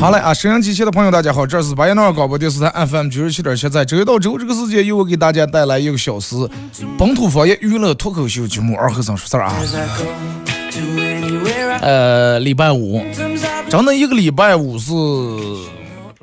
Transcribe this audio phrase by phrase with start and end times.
[0.00, 0.32] 好嘞啊！
[0.32, 6.34] 沈阳机器的朋友，大家好，这是白彦淖尔广播电视台 FM 九十七点七，在周一到周五这个时间，由我给大家带来一个小时
[6.96, 9.54] 本土方言娱乐脱口秀节目《二和尚说事儿》啊。
[11.82, 13.04] 呃，礼拜五，
[13.68, 14.90] 真的一个礼拜五是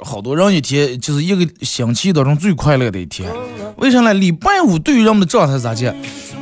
[0.03, 3.31] 好多人一天，就是一个星期当中最快乐的一天。
[3.75, 4.11] 为啥呢？
[4.11, 5.93] 礼拜五对于人们的状态咋讲？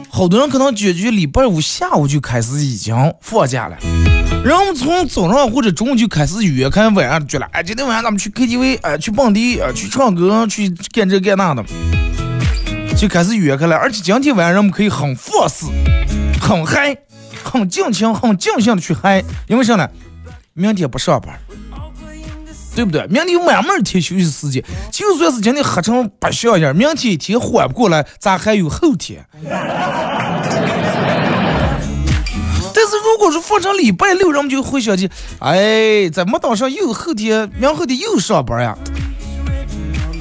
[0.10, 3.76] 好多人可能觉觉礼拜五下午就开始已经放假了。
[4.46, 7.48] 人们从早上或者中午就开始约，看晚上去了。
[7.52, 11.66] 哎，今天晚上咱们去 KTV，哎，去蹦迪，啊，去唱歌，去干这干那的，
[12.96, 13.76] 就开始约开了。
[13.76, 15.66] 而且今天晚上人们可以很放肆、
[16.40, 16.96] 很嗨、
[17.44, 19.90] 很尽情、很尽兴的去嗨，因为啥呢？
[20.54, 21.40] 明天不上班，
[22.76, 23.08] 对不对？
[23.08, 24.64] 明天有满满一天休息时间。
[24.92, 29.26] 就算是今天喝成不像样，明天一天缓不过来，咋还有后天？
[33.26, 35.10] 如果是放成礼拜六，人们就会想起，
[35.40, 38.78] 哎，怎么当上又后天、明后天又上班呀？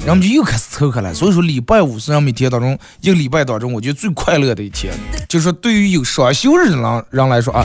[0.07, 1.13] 人们就又开始凑合了。
[1.13, 4.91] 所以说，礼拜五是人每天当中一个礼拜当中，我觉得最快乐的一天。
[5.29, 7.63] 就是说，对于有双休日的人人来说啊，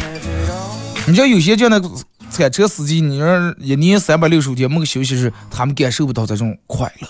[1.06, 1.91] 你像有些叫那个
[2.29, 7.09] 餐车司机，你说一年三百六十五天没个休息日，他们感受不到这种快乐。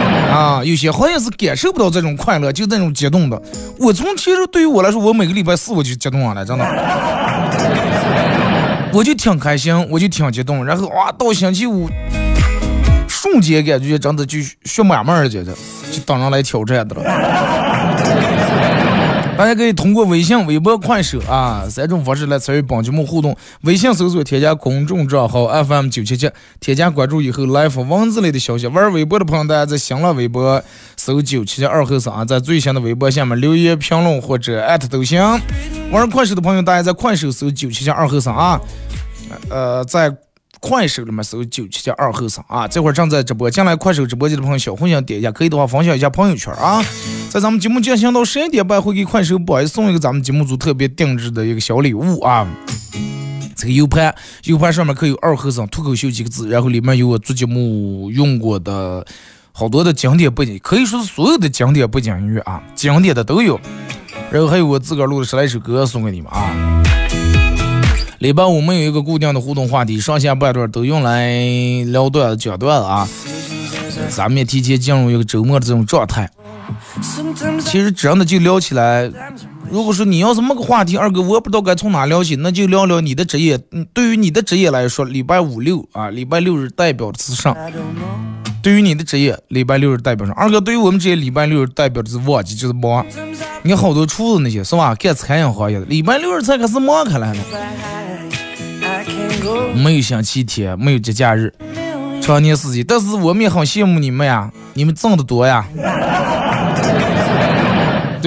[0.36, 3.40] 啊，有些好像是感受不到这种快乐，就那种激动的。
[3.78, 6.64] 我从其实对于我来说，我每个礼拜四我就激动了，真的，
[8.92, 10.62] 我就挺开心，我就挺激动。
[10.62, 11.88] 然后哇，到星期五，
[13.08, 15.52] 瞬间感觉真的就血满满的，就就
[16.04, 17.02] 当上来挑战的了。
[19.36, 23.36] 大家可以通过微信、微博、快手啊三种方式来参与本节目互动。
[23.62, 28.66] 微信搜索添加公众账号 FM 九七七，添加关注以后来发文字类的消息。
[28.66, 30.62] 玩微博的朋友，大家在新浪微博
[30.96, 35.22] 搜九七七二后生啊，在最新的微博下面留言评论或者艾特都行。
[35.90, 38.60] 玩快手的朋友，大家在快手搜九七七二后生啊，
[39.50, 40.16] 呃，在。
[40.58, 46.82] 快手里面搜九七七二后生啊，这会儿正在直播，进来快手直播间的朋友小红心点一下，可以的话分享一下朋友圈啊。
[47.36, 52.48] 在咱们节目进行到十一点半，会给快手宝送一个咱们节目组特别定制的一个小礼物啊。
[53.54, 54.14] 这个 U 盘
[54.44, 59.06] ，U 盘上面刻有二和尚脱口秀几个字，然后里面有我做节目用过的
[59.52, 63.60] 好多的经典背景，可以说是所有的经典背景音乐啊，经典的都有。
[64.30, 66.50] 然后还有我自个儿录的十来首歌送给你们啊。
[68.20, 71.36] 礼拜五我们有一个固定的互动话题，上下半段都用来
[71.88, 73.06] 聊段子、讲段子啊。
[74.08, 76.30] 咱们也提前进入一个周末的这种状态。
[77.60, 79.10] 其实真的就聊起来，
[79.70, 83.58] 如果说你要是没个话题，二哥我也不知道该从哪聊起，那就聊聊你的职业。
[83.72, 87.56] 嗯，对于你的职业来说，礼拜五六啊，礼拜六日代表的是啥？
[88.62, 90.32] 对于你的职业，礼拜六日代表啥？
[90.32, 93.06] 二哥对于我们这些礼拜六日代表的是旺季，就是忙。
[93.62, 94.94] 你好多厨子那些是吧？
[94.96, 97.40] 干餐饮行业的，礼拜六日才开始忙开来了。
[99.74, 101.52] 没有星期天，没有节假日，
[102.20, 102.82] 常年四季。
[102.82, 105.64] 但是我们也很羡慕你们呀，你们挣得多呀，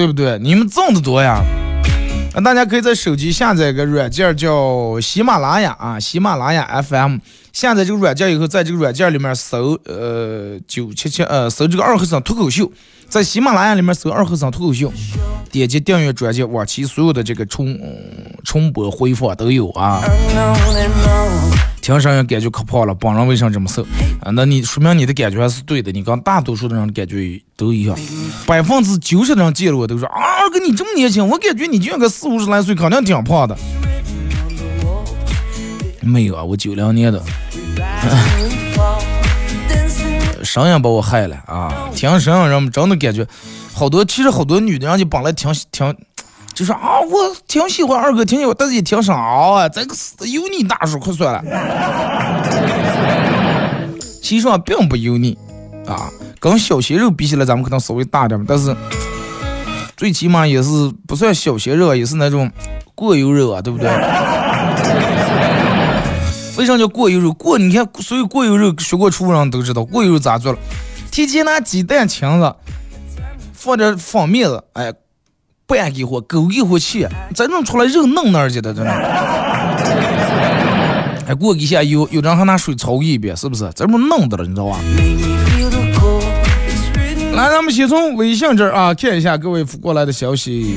[0.00, 0.38] 对不对？
[0.38, 1.44] 你们挣得多呀。
[2.32, 7.18] 那大家可以在手机下载个软件叫喜马拉雅啊，喜马拉雅 FM。
[7.52, 12.72] 下载这个软件以后，在这个软件里面搜呃九七七呃搜这个二和尚脱口秀。
[13.10, 14.90] 在喜马拉雅里面搜“二和尚脱口秀”，
[15.52, 17.78] 点击订阅专辑，往期所有的这个重
[18.44, 20.00] 重播回放都有啊。
[21.82, 23.82] 听声音感觉可胖了，本人为啥这么瘦
[24.22, 24.30] 啊？
[24.32, 27.98] 那你说明你的感觉还是对的，你跟大多数的人感觉都一样。
[28.46, 33.56] 百分之九十的人见了我都说啊，二哥你这么年轻，我感觉你就应该四五十来岁，肯定挺胖的。
[36.02, 37.22] 没有啊，我九零年的。
[40.42, 41.90] 声音把我害了啊！
[41.94, 43.26] 听声音，人们真的感觉
[43.72, 44.04] 好多。
[44.04, 45.94] 其实好多女的，人家本来挺挺，
[46.54, 51.42] 就说啊，我挺喜欢二哥，挺喜欢，但是一听声啊，这个死油腻大叔，快算了。
[54.22, 55.36] 其实啊，并不油腻
[55.86, 58.76] 啊，跟小鲜肉比起来，咱们可能稍微大点，但是
[59.96, 62.50] 最起码也是不算小鲜肉，也是那种
[62.94, 63.88] 过油肉啊，对不对？
[66.58, 67.32] 为啥叫过油肉？
[67.32, 70.58] 过，你看所有过油肉学过厨人都知道，过油肉咋做了？
[71.10, 72.54] 提前拿鸡蛋清子，
[73.54, 74.92] 放点方面子，哎，
[75.70, 78.90] 拌给火，狗给火气，再弄出来肉嫩嫩的，真的。
[81.28, 83.70] 哎，过一下有，有人还拿水焯一遍，是不是？
[83.76, 84.80] 这不弄的了，你知道吧？
[87.34, 90.74] 来，咱们先从微信这儿啊看一下各位过来的消息。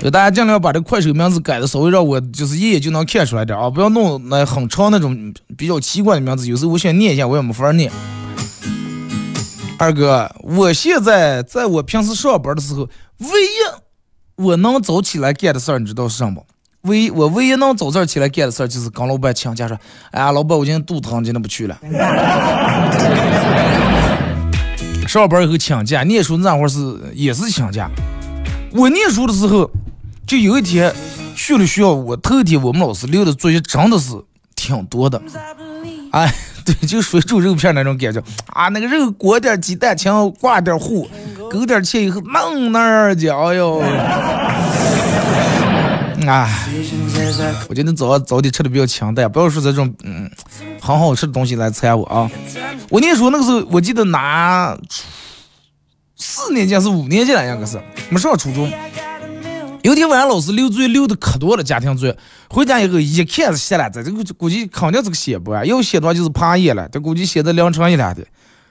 [0.00, 6.46] 就大家尽量把这快手名字改的稍微让我就是一眼就能看出来点啊，不要弄那很长那种比较奇怪的名字。
[6.46, 7.90] 有时候我想念一下，我也没法念。
[9.80, 12.86] 二哥，我现在在我平时上班的时候，
[13.16, 13.46] 唯一
[14.36, 16.44] 我能早起来干的事儿，你知道是什么？
[16.82, 19.74] 唯一我唯一能早早起来干的事儿，就是跟老板请假说，
[20.10, 21.78] 哎呀，老板，我今天肚子疼，今天不去了。
[25.08, 27.90] 上班以后请假，念书那会儿是也是请假。
[28.72, 29.70] 我念书的时候，
[30.26, 30.94] 就有一天
[31.34, 34.12] 去了学校，我头天我们老师留的作业真的是
[34.54, 35.22] 挺多的。
[36.12, 36.30] 哎，
[36.66, 41.08] 对，就水煮肉片那种感觉啊，那个肉裹点鸡蛋清，挂点糊，
[41.50, 43.82] 勾点芡以后弄那儿去，哎呦！
[46.26, 46.48] 啊，
[47.68, 50.30] 我今天早上早点吃的比较清淡，不要说这种嗯
[50.80, 52.30] 很好吃的东西来馋我啊！
[52.90, 54.76] 我念书那个时候，我记得拿
[56.16, 57.80] 四年级还是五年级了，应该是
[58.10, 58.70] 没上初中。
[59.82, 62.14] 有天晚上老师留作业留的可多了，家庭作业
[62.52, 68.26] 回家以后一看是写了，这这个估计肯定是个写不完，要写的话就是趴夜了，这估计写的凌晨一两的，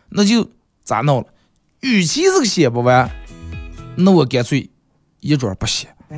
[0.09, 0.45] 那就
[0.83, 1.27] 咋弄了？
[1.79, 3.09] 与其是个写不完，
[3.95, 4.69] 那我干脆
[5.21, 5.87] 一桌不写。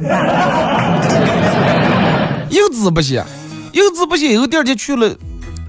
[2.50, 3.24] 一个字不写，
[3.72, 5.16] 一个字不写以后，第二天去了，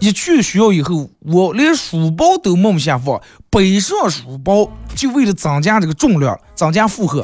[0.01, 7.23] 一去学校以后，我连书包都没下放，背上书包就为了增加这个重量，增加负荷。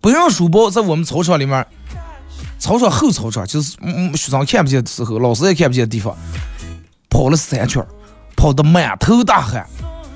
[0.00, 1.66] 背上书包在我们操场里面，
[2.60, 6.14] 操场后操场就是嗯学生看不见的时候，老师也看不见的地方，
[7.08, 7.84] 跑了三圈，
[8.36, 9.66] 跑得满头大汗，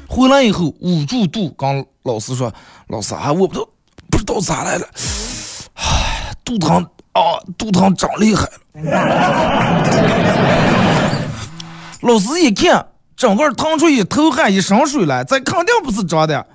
[0.07, 2.53] 回来以后捂住肚，跟老师说
[2.89, 3.67] ：“老师啊，我不都
[4.11, 4.87] 不知道咋来了。”
[6.45, 7.23] 肚疼啊，
[7.57, 8.51] 肚疼长厉害了。
[12.03, 12.87] 老师一看，
[13.17, 16.47] 整个疼出一头汗，一身水来，这肯定不是长的。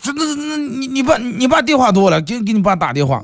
[0.00, 3.20] 说那那你你爸你爸电话多了，给给你爸打电话。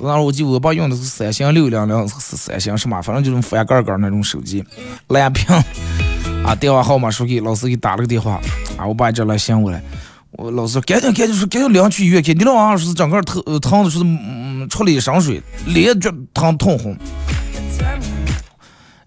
[0.00, 4.64] 然后我记得我爸用的是三星六零零，是三星什么，反正就是翻盖盖那种手机，
[5.08, 5.46] 蓝屏。
[6.44, 8.40] 啊，电话号码说给老师给打了个电话，
[8.76, 9.80] 啊，我爸这来寻我了。
[10.30, 12.32] 我老师赶紧赶紧说，赶紧领去医院去。
[12.32, 16.96] 你老王是整个头疼的，是嗯出了一身水，脸就疼通红。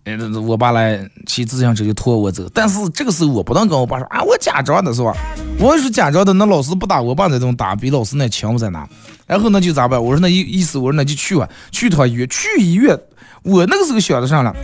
[0.03, 0.17] 哎，
[0.47, 5.15] 我爸来骑自行车就拖我走，但是这个时候我不能跟我爸说啊，我假装的是吧？
[5.59, 8.87] 我是假装的，那老师不打我爸那种打，比老师那强在哪？
[9.27, 10.03] 然后那就咋办？
[10.03, 12.99] 我说那意意思，我说那就去吧，去趟医院，去医院。
[13.43, 14.55] 我那个时候想的上了，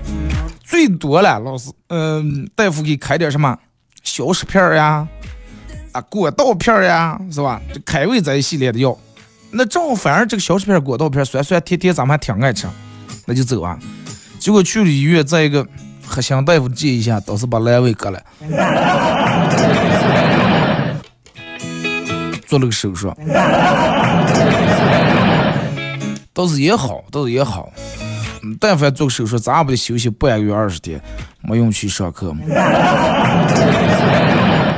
[0.64, 3.56] 最多了，老师，嗯，大夫给开点什么
[4.04, 5.08] 消食片呀。
[5.92, 7.62] 啊果道片呀，是吧？
[7.72, 8.98] 这开胃这一系列的药，
[9.52, 12.68] 那正好，反而这个消食片、果道片酸酸甜甜，咱们还挺爱吃，
[13.26, 13.78] 那就走啊。
[14.40, 15.66] 结果去了医院，在一个
[16.06, 18.22] 核心大夫建议下，倒是把阑尾割了，
[22.48, 23.14] 做了个手术，
[26.34, 27.70] 倒是也好，倒是也好。
[28.60, 31.02] 但凡做个手术，咱也不得休息半个月、二十天，
[31.42, 32.40] 没用去上课嘛？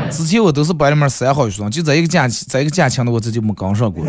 [0.09, 4.03] 之前我都是班里面三好学生，就在一个假期，在一个假期的我这就没跟上过。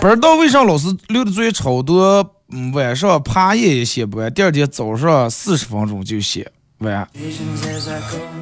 [0.00, 2.34] 不知道为啥老师留的作业超多，
[2.74, 7.08] 晚上趴夜也写不完，第二天早上四十分钟就写完。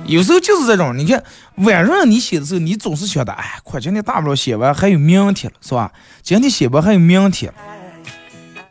[0.06, 1.22] 有时候就是这种，你看
[1.56, 5.92] 晚上你写的时候，你总是想的，哎，快今天大不了写完，还有明天了，是吧？
[6.22, 7.52] 今天写完还有明天。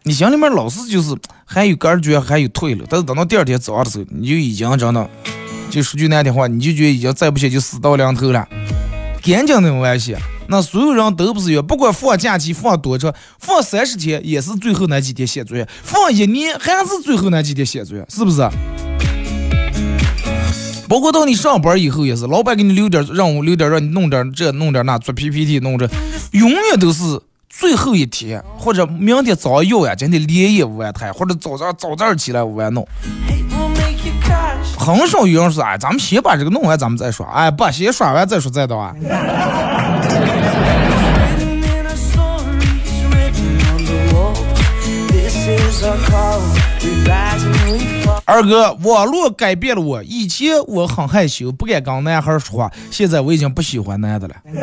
[0.03, 5.09] 你心里面老是就是还有感觉还有退了，但是等到第二天早上的时候，你就已经真的，
[5.69, 8.45] 就说句难听话，你就觉得已经再不写就死到临头了，
[9.23, 10.15] 赶紧的关系。
[10.47, 18.47] 那所有人都不是一样，不管放假期放多长，放三十天也是最后那几天写作业，放一年还是最后那几天写作业，是不是？
[20.89, 25.89] 包括到你上班以后也是，老板给你留点任务，留点让你弄点这弄点那，做 PPT 弄这，
[26.31, 27.19] 永远都是。
[27.55, 32.83] 最后一天，或者明天早上要呀，今天连夜完谈，或者早上早早起来完弄。
[34.77, 37.25] 很少有人说，哎，咱们先把这个弄完，咱们再说。
[37.27, 38.93] 哎，不，先刷完再说，再到啊。
[48.25, 54.35] 二哥，网络改变了我，以前我很害羞，不敢跟男孩说话，现在我已经不喜欢男的了。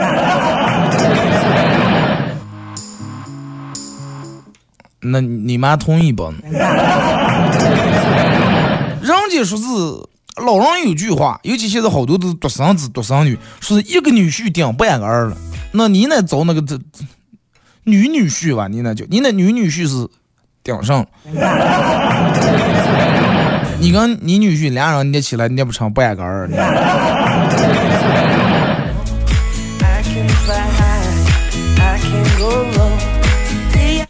[5.02, 6.30] 那你妈同意不？
[9.44, 9.64] 说是
[10.42, 15.36] 老人有句话，尤其现在好多都是独生子、独生女，说是一个女婿顶半个儿了。
[15.72, 16.78] 那你那找那个这
[17.84, 18.68] 女女婿吧？
[18.68, 20.08] 你那就你那女女婿是
[20.62, 21.06] 顶上。
[23.78, 26.48] 你跟你女婿俩人捏起来捏不成半个儿。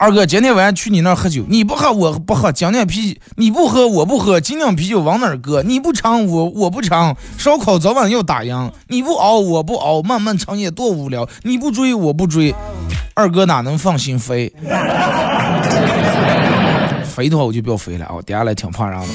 [0.01, 5.63] 二哥，今天晚上去你那儿喝酒，你不喝我不喝，精酿啤酒你不喝我不喝，精酿啤酒往哪儿搁？
[5.63, 12.55] 你不尝我我不尝，烧烤早晚要打烊，你不熬我不熬，漫漫长夜多无聊，你不追我不追，
[13.13, 14.51] 二哥哪能放心飞？
[17.05, 19.07] 飞的话我就不要飞了啊，等下来挺胖人的。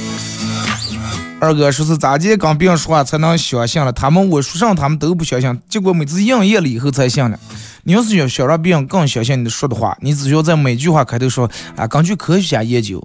[1.39, 3.91] 二哥说是咋地跟别人说话才能相信了？
[3.91, 7.39] 他们我说上他们都不相信，结果每次应验了以后才信了。
[7.87, 12.99] 你要是想想让别人更相信你说的话，你只需要在每句话开头说啊，根据科学家研究，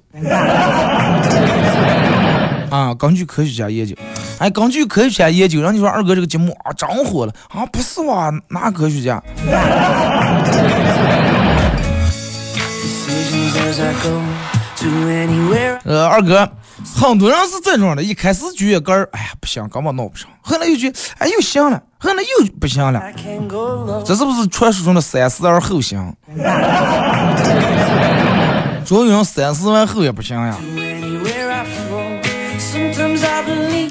[2.71, 3.95] 啊，根据科学家研究，
[4.39, 9.23] 哎， 根据科学家研究，让你说二哥这个节目啊，真火了啊，不是哇，哪科学家？
[15.85, 16.51] 呃，二哥。
[16.85, 20.31] 很多人是这种的，一开始觉得个儿，哎呀不行，根本闹不成。
[20.43, 23.03] 后来又觉，哎又行了，后来又不行了。
[24.05, 26.15] 这是不是传说中的三思而后行？
[28.85, 30.57] 总有人三思完后也不行呀。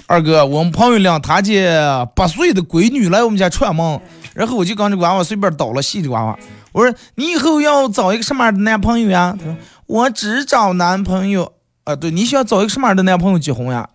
[0.07, 3.99] 二哥，我们朋友领他家八岁的闺女来我们家串门，
[4.33, 6.37] 然后我就跟这娃娃随便捣了戏的娃娃。
[6.71, 9.35] 我说你以后要找一个什么样的男朋友呀？
[9.37, 9.55] 他说
[9.87, 11.53] 我只找男朋友。
[11.89, 13.89] 啊，对，你想找一个什么样的男朋友结婚呀？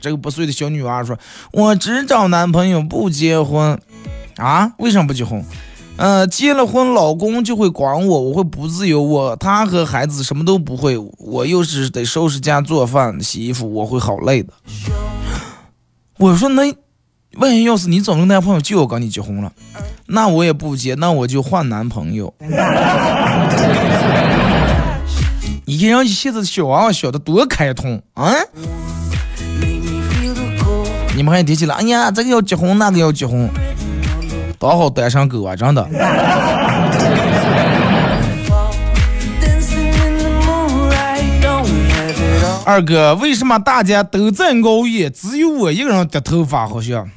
[0.00, 1.18] 这个八岁的小女娃说
[1.52, 3.78] ：“我只找男朋友不结婚。”
[4.36, 4.72] 啊？
[4.78, 5.44] 为什么不结婚？
[5.98, 9.02] 嗯，结了婚老公就会管我，我会不自由。
[9.02, 14.50] 我他和孩子什么都不会，我又是得收拾家、做饭、洗衣服，我会好累的。
[16.18, 16.74] 我说那
[17.34, 19.52] 万一要是你找个男朋友就要跟你结婚了，
[20.06, 22.32] 那我也不结，那我就换男朋友。
[25.66, 28.34] 你看人家现在小娃娃小的多开通啊！
[31.16, 33.48] 你们还提起了，哎呀，这个要结婚，那个要结婚，
[34.58, 35.82] 当好单身狗啊，真的。
[42.66, 46.68] 二哥，为什么大家都在熬夜，只有我一个人掉头发？
[46.68, 47.08] 好像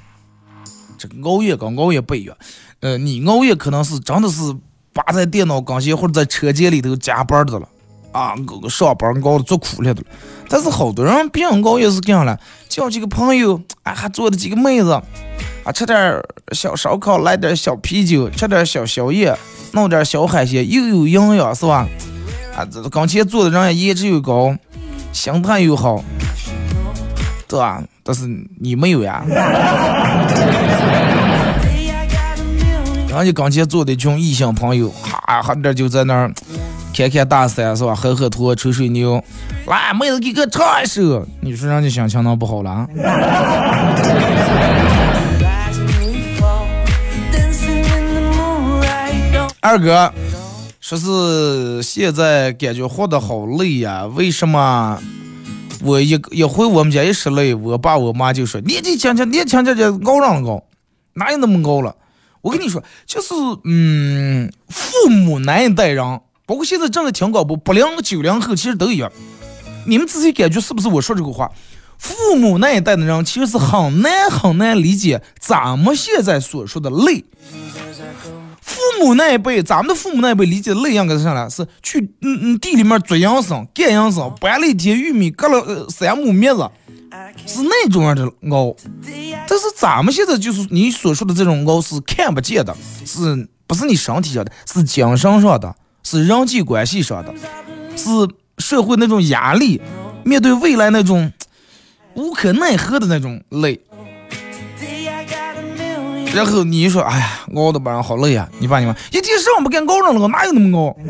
[0.97, 2.37] 这熬夜跟熬夜不一样。
[2.79, 4.55] 呃，你熬夜可能是真的是
[4.93, 7.67] 扒在电脑跟前或者在车间里头加班的了。
[8.17, 8.33] 啊，
[8.67, 10.01] 上班熬的做苦了的，
[10.49, 12.35] 但是好多人别人熬也是这样了，
[12.67, 14.99] 叫几个朋友，啊，还做的几个妹子，
[15.63, 16.19] 啊，吃点
[16.51, 19.37] 小烧烤，来点小啤酒，吃点小宵夜，
[19.73, 21.87] 弄点小海鲜，又有营养是吧？
[22.57, 24.55] 啊，这刚前做的人颜值又高，
[25.13, 26.03] 心态又好，
[27.47, 27.83] 对吧？
[28.01, 28.23] 但是
[28.59, 29.23] 你没有呀，
[33.09, 36.33] 人家刚前做的一群异性朋友，哈，哈点就在那儿。
[36.97, 37.93] 看看大山是吧？
[37.93, 39.23] 喝喝脱，吹吹牛，
[39.67, 41.23] 来妹子给个唱一首。
[41.41, 42.87] 你说人家心情能不好了？
[49.59, 50.11] 二哥，
[50.79, 54.07] 说是现在感觉活得好累呀？
[54.07, 54.99] 为什么？
[55.83, 60.63] 我一一回我们家一说累，我爸我妈就说年纪轻轻，年轻轻就熬上了熬，
[61.13, 61.95] 哪有那么熬了？
[62.41, 63.35] 我跟你说，就是
[63.65, 66.21] 嗯，父母那一代人。
[66.47, 69.11] 包括现在正在听广播，八零九零后其实都一样。
[69.85, 71.51] 你们仔细感觉是不是我说这个话？
[71.97, 77.25] 父母那一代的人其实是很难很难理解咱们现在所说的累。
[78.61, 81.49] 父母那一辈，咱们的父母那一辈理解的累应该是啥呢？
[81.49, 86.69] 是去嗯嗯地里面做营生、干营生，搬了一天玉米，割了三亩麦子，
[87.45, 88.73] 是那种样的熬。
[89.47, 92.73] 但是咱们现在就是你所说的这种熬是看不见的，
[93.05, 95.75] 是不是你身体上的，是精神上的。
[96.09, 97.33] 是人际关系上的，
[97.97, 98.07] 是
[98.59, 99.81] 社会那种压力，
[100.23, 101.33] 面对未来那种
[102.13, 103.81] 无可奈何的那种累。
[106.33, 108.47] 然后你说，哎呀，熬的班好累呀！
[108.59, 110.95] 你爸你妈一天上不干熬上了，我哪有那么熬？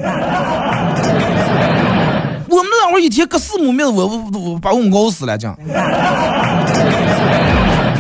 [2.50, 5.56] 我们那会儿一天割四亩麦子，我我我把我们熬死了，讲。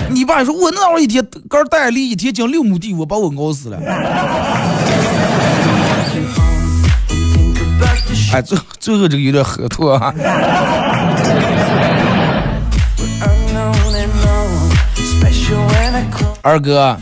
[0.09, 3.77] 你爸说，我那会儿一天干大力，一天讲六亩地，我把我熬死了。
[8.33, 10.13] 哎，最最后这个有点糊涂啊。
[16.41, 16.97] 二哥，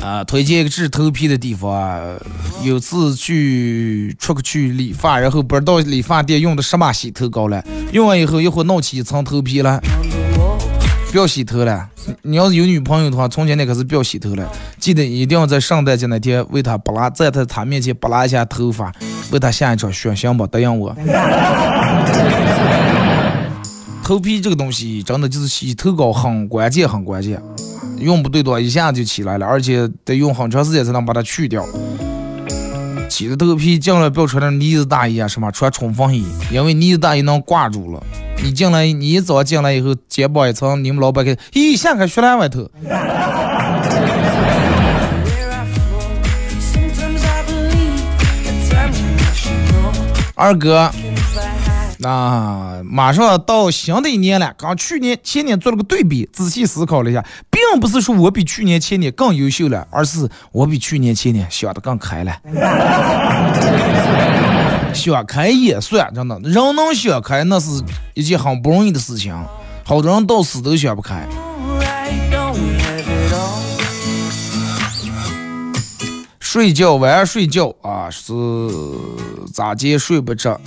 [0.00, 2.00] 啊，推荐一个治头皮的地方啊。
[2.62, 9.80] 有次去出去理发，然后不知道理发店用的什么洗头膏了，用完以后一会儿闹起一层头皮了。
[11.12, 11.90] 不要洗头了，
[12.22, 14.50] 你要是有女朋友的话，从今天开始不要洗头了。
[14.78, 18.90] 记得一定要在圣诞节那天为她拨拉，在她她面前拨拉一下头发，
[19.30, 20.46] 为她下一场雪，行不？
[20.46, 20.96] 答应我。
[24.02, 27.38] 头皮这个东西真的就是洗头膏很关键，很关键，
[27.98, 31.62] 用不对的话一下就起来了，而且得用很长时间才能把它去掉。
[33.10, 38.02] 洗了头皮尽量不要穿那呢子大衣啊，什么穿冲锋衣，因为呢子大衣能挂住了。
[38.42, 42.68] 你进来，你一早进来以后，肩膀一层，你们老板给，咦，掀开雪兰外头。
[50.34, 50.90] 二哥，
[51.98, 62.32] 那马上到新的一年了，刚去年前年做了个对比，仔细思考了一下，并不是说我比去年前年更优秀了，而是我比去年前年想的更开了。
[64.94, 67.82] 想开也算，真的，人能想开，那是
[68.14, 69.34] 一件很不容易的事情。
[69.84, 71.26] 好多人到死都想不开。
[76.38, 78.32] 睡觉晚上睡觉啊，是
[79.52, 80.60] 咋接睡不着？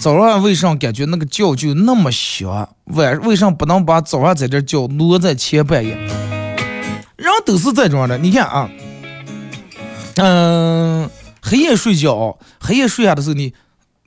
[0.00, 2.68] 早上为啥感觉那个觉就那么香？
[2.84, 5.96] 晚为啥不能把早上在这觉挪在前半夜？
[7.16, 8.70] 人都是这种的，你看啊，
[10.16, 11.10] 嗯。
[11.42, 13.52] 黑夜睡觉，黑夜睡下的时候，你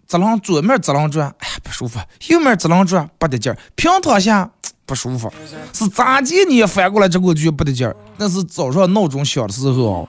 [0.07, 4.49] 左浪左面左浪转，哎呀不舒服；右面左浪转不得劲儿，平躺下
[4.85, 5.31] 不舒服。
[5.71, 7.95] 是咋地你也翻过来这个就不得劲儿。
[8.17, 10.07] 那是早上闹钟响的时候，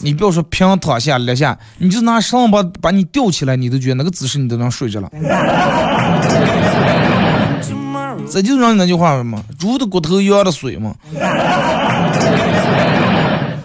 [0.00, 5.08] 你不要说平躺下立下，你就拿绳把把你吊起来，你都觉得那个姿势你都能睡着了。
[8.28, 10.92] 这就是让你那句话嘛，猪的骨头，羊的水嘛。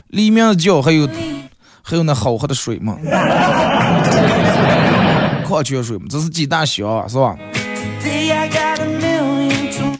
[0.10, 1.10] 里面的觉还有。
[1.82, 2.96] 还有那好喝的水吗？
[5.46, 6.06] 矿泉水吗？
[6.10, 7.36] 这是鸡蛋香是吧？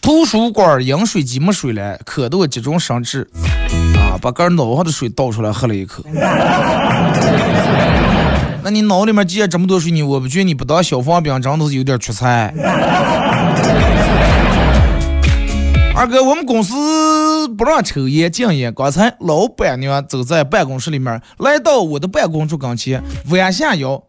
[0.02, 3.28] 图书馆饮水机没水了，渴得我急中生智
[3.96, 4.18] 啊！
[4.22, 6.04] 把个脑上的水倒出来喝了一口。
[8.64, 12.54] 那你脑里面积了这么多水，你我不觉得你不当消防兵真的是有点缺菜。
[15.96, 16.74] 二哥，我们公司
[17.62, 18.74] 不让抽烟禁烟。
[18.74, 24.02] 刚才老板娘走在办公室里面，来到我的办公桌跟前，弯下腰，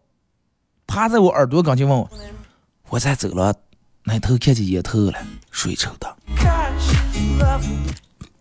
[0.87, 2.09] 趴在我耳朵跟前问我
[2.89, 3.53] ：“我在走了，
[4.05, 5.13] 那头看见烟头了，
[5.51, 6.15] 谁抽的？”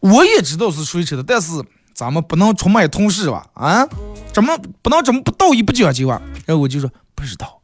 [0.01, 3.46] 我也知道是谁抽的，但是咱们不能出卖同事吧？
[3.53, 3.87] 啊，
[4.33, 6.22] 怎么不能这么不道义不讲究啊？
[6.46, 7.61] 然后我就说不知道。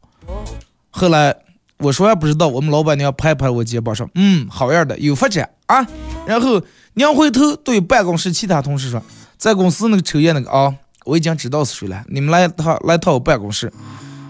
[0.91, 1.35] 后来。
[1.81, 5.87] 我说还不知道，我们老板娘拍拍我肩膀说：“嗯，好样的，有发展啊。”
[6.27, 6.61] 然后
[6.95, 9.01] 娘回头对办公室其他同事说
[9.37, 10.73] ：“在公司那个抽烟那个啊，
[11.05, 13.71] 我已经知道是谁了，你们来他来到我办公室。”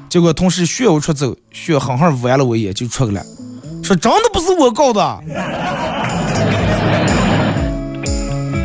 [0.10, 3.24] 结果同事血我出走，血狠狠剜了我一眼就出去了，
[3.84, 5.24] 说：“真的不是我搞的。”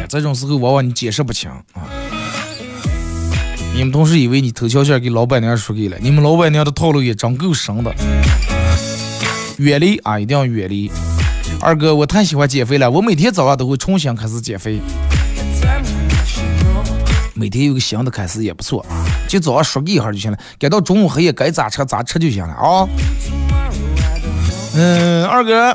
[0.09, 1.62] 这种时候往往你解释不清啊。
[3.74, 7.92] 你们同事以为你偷小钱给老板娘输给了，你们老板娘的套路也真够深的。
[9.59, 10.90] 远离啊，一定要远离。
[11.64, 14.79] 二哥，我太喜欢减肥了，我每天早上都会重新开始减肥。
[17.33, 18.85] 每天有个新的开始也不错，
[19.27, 22.87] 就早上说个一下就行了，该到中午黑夜该咋吃咋吃就行了啊。
[24.74, 25.74] 嗯，二哥，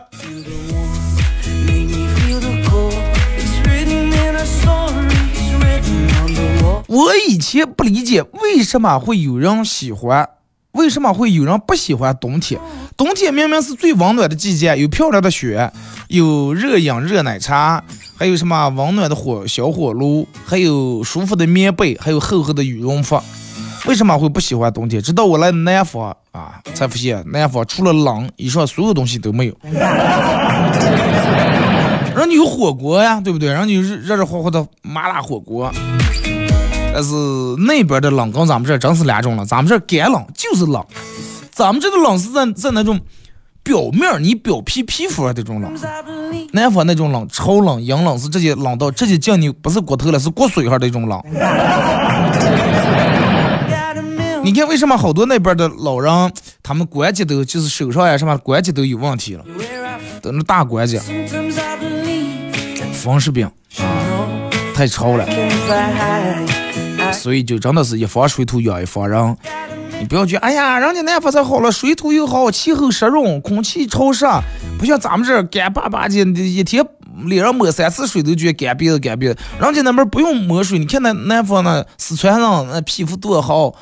[6.86, 10.30] 我以前不理解为什么会有人喜欢。
[10.80, 12.58] 为什么会有人不喜欢冬天？
[12.96, 15.70] 冬天明明是最温暖的季节，有漂亮的雪，
[16.08, 17.84] 有热饮热奶茶，
[18.18, 23.22] 还有什么温暖的火小火炉，还有舒服的棉被，还有厚厚的羽绒服。
[23.88, 25.02] 为什么会不喜欢冬天？
[25.02, 29.58] 直到我来南方啊，才发现南方除了冷以上，所有东西都没有。
[32.16, 33.50] 人家有火锅呀，对不对？
[33.50, 35.70] 人家有热热热乎乎的麻辣火锅。
[37.00, 37.14] 但是
[37.60, 40.86] 那边的冷跟咱们这真是两种了，咱们这干冷就是冷，
[41.50, 43.00] 咱们这个冷是在在那种
[43.64, 45.74] 表面你表皮皮肤的这种冷，
[46.52, 51.24] 南方那种冷超冷阴冷是直接冷到直接进你不是骨头了是骨髓上的一种冷。
[54.44, 59.46] 你看为什么好多那边的老人他们关节都就是手上呀什么关节都有问题了，
[60.22, 61.00] 都那大关节，
[62.92, 63.50] 风湿病。
[63.78, 63.88] 啊，
[64.76, 65.26] 太潮了。
[67.14, 69.38] 所以就真的是一方水土养一方人，
[70.00, 74.26] 你不要觉得，哎呀，人家南方才好了，水土又好，气候湿润，空气潮湿，
[74.78, 76.86] 不像咱们这儿干巴巴的，一天
[77.26, 79.38] 脸上抹三次水都觉得干鼻子干鼻子。
[79.60, 83.76] 人家那边不用抹水，你看那南方那四川人那皮肤多好。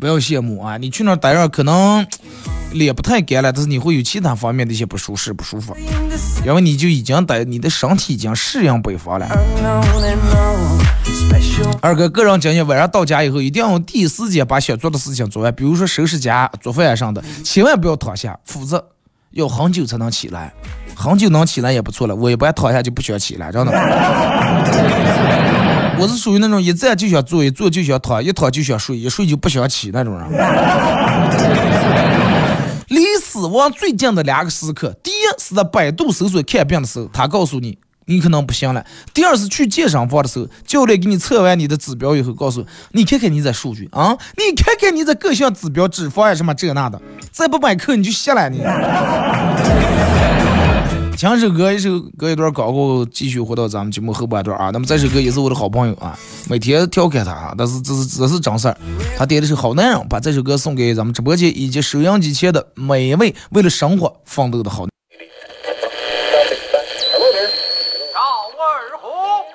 [0.00, 0.76] 不要羡慕啊！
[0.76, 2.06] 你去那儿待着，可能
[2.74, 5.74] 脸不太干了，但是你会有其他方面的一些不舒适、不舒服，
[6.44, 9.26] 因为你就已经待，你的身体已经适应北方了。
[11.80, 18.84] 二哥，个人建议，晚上到家以后，一定要第一时间把想做的事情做完，比如说收拾家、做饭啊什么的，千万不要躺下，否则
[19.30, 20.52] 要很久才能起来。
[20.96, 23.72] 很久能起来也不错了，我一般躺下就不想起来，真的。
[25.96, 30.24] 我是属于那种一站就想坐，一坐就想躺，一躺就想睡，一睡就不想起那种人。
[33.34, 38.80] 死亡最近的两个时刻，第一是在百度搜索看病的时候，他告诉你你可能不行了；
[39.12, 48.58] 第二是去健身房的时候，教练给你测完你的指标以后，告诉你看看你这数据啊，你看看你这各项指标、脂肪呀什么这那的，再不买课你就歇了你。
[51.16, 54.70] 听首歌，一首歌一段广告，继续回到咱们节目后半段啊。
[54.72, 56.18] 那么这首歌也是我的好朋友啊，
[56.50, 58.76] 每天调侃他啊，但是这是这是真事儿。
[59.16, 64.86] 他点的是好男人，把这首歌送给咱们直播间以及收音机前的每一位为了生活奋斗的好。
[64.86, 64.90] 赵
[68.58, 69.08] 二虎，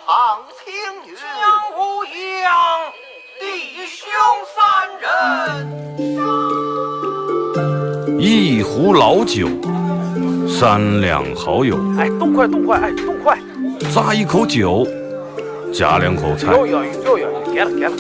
[0.08, 0.74] 庞青
[1.08, 1.22] 云，江
[1.76, 2.04] 湖
[2.42, 2.50] 扬，
[3.40, 3.46] 弟
[3.86, 4.08] 兄
[4.56, 4.58] 三
[8.16, 9.48] 人，一壶老酒。
[10.60, 13.40] 三两好友，哎，动快动快，哎，动快！
[13.94, 14.86] 咂一口酒，
[15.72, 16.52] 夹两口菜，
[17.54, 17.92] 给了给了。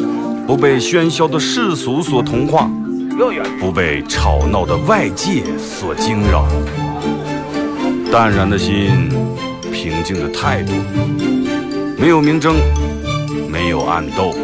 [0.45, 2.69] 不被喧嚣的世俗所同化，
[3.61, 6.45] 不被吵闹的外界所惊扰，
[8.11, 9.07] 淡然的心，
[9.71, 10.73] 平静的态度，
[11.97, 12.55] 没有明争，
[13.49, 14.35] 没有暗斗。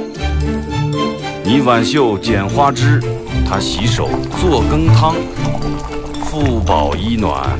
[1.44, 3.02] 你挽袖剪花枝，
[3.46, 4.08] 他洗手
[4.40, 5.16] 做羹汤，
[6.24, 7.60] 腹饱衣暖。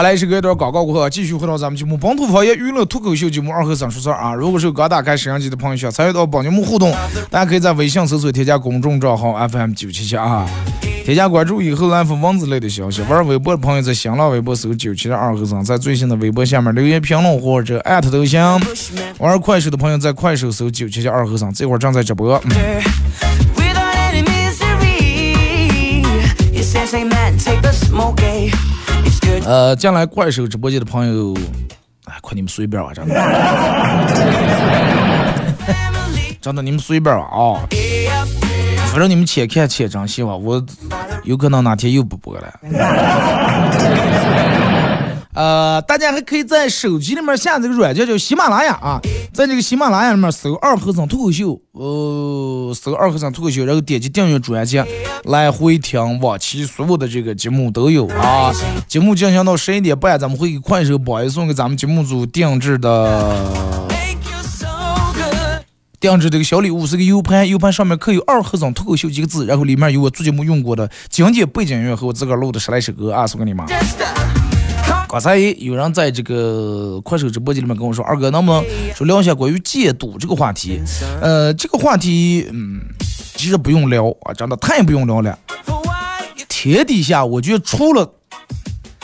[0.00, 4.32] 好来，是隔一段广告过后，继续回到咱们节目《本土方言娱乐脱口秀》节目二和三说事儿啊！
[4.32, 6.90] 如果是刚打开摄像机的朋友，想参与到帮节目互动，
[7.28, 10.48] 大家可以在微信搜索添加公众账号 FM 九七七啊，
[11.04, 13.02] 添加关注以后来发文字类的消息。
[13.10, 18.40] 玩微博的朋友在新浪微博搜九七七二和尚，在最新的微博下面留言评论或者艾特都行。
[19.18, 22.42] 玩快手的朋友在快手搜九七七二和尚，这会儿正在直播。
[29.44, 31.34] 呃，进来快手直播间的朋友，
[32.04, 33.14] 哎，快你们随便吧，真的，
[36.40, 37.66] 真的你们随便吧啊！
[38.90, 40.62] 反正你们且看且珍惜吧，我
[41.24, 42.52] 有可能哪天又不播了。
[45.32, 49.00] 呃，大家还可以在手机里面下这个软件叫喜马拉雅啊，
[49.32, 54.82] 在这个喜马拉雅里面搜“二和尚脱口秀”，呃，搜“二和尚脱口秀”，然后点击订阅专辑
[55.24, 58.52] 来回听往期所有的这个节目都有啊。
[58.88, 63.46] 节目进行到十一点半，咱们会给快手榜一送给咱们节目组定制的
[66.00, 73.64] 定制这个小礼物，是个 U 盘，U 盘上面刻有“二和尚脱口秀”几个字，然后里面有我做节目用过的经典背景音乐和我自个儿录的十来首歌啊，送给你们。
[75.10, 80.80] 刚才有人在这个快手直播间里面跟我说：“二哥，能不能说聊一下关于戒赌这个话题？”
[81.20, 82.80] 呃，这个话题，嗯，
[83.34, 85.36] 其实不用聊啊，真的太不用聊了。
[86.48, 88.08] 天底下，我觉得除了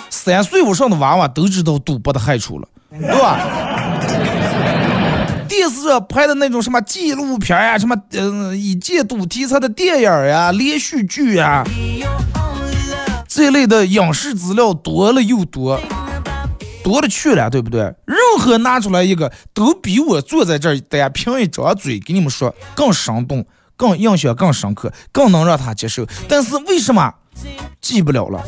[0.09, 3.99] 三岁以上的娃娃都知道赌博的害处了，对吧？
[5.49, 11.65] 电视上拍的那种什么纪录片呀，什么嗯以戒赌题材的电影呀、连续剧呀。
[13.37, 15.79] 这类的影视资料多了又多，
[16.83, 17.83] 多了去了，对不对？
[18.07, 23.45] 任何拿出来一个，都比我坐在这儿单凭一张嘴给你们说更生动、
[23.77, 26.07] 更印象更深刻，更能让他接受。
[26.27, 27.13] 但是为什么
[27.79, 28.43] 记不了了？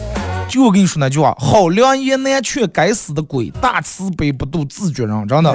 [0.49, 5.53] 就我跟你说那句话，好良言难劝，该死的鬼，大慈悲不渡自觉人，真的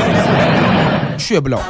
[1.20, 1.60] 劝不了，